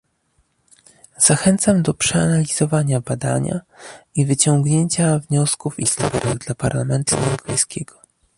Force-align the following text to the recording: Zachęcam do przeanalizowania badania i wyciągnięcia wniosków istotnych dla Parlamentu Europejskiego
Zachęcam 1.17 1.83
do 1.83 1.93
przeanalizowania 1.93 3.01
badania 3.01 3.61
i 4.15 4.25
wyciągnięcia 4.25 5.19
wniosków 5.19 5.79
istotnych 5.79 6.37
dla 6.37 6.55
Parlamentu 6.55 7.15
Europejskiego 7.15 8.01